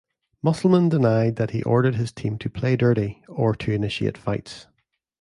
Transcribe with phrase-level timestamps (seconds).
[0.41, 4.65] Musselman denied that he ordered his team to play dirty or to initiate fights.